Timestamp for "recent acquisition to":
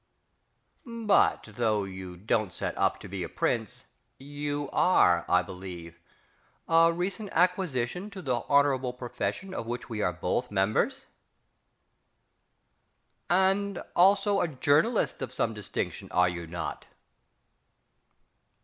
6.91-8.23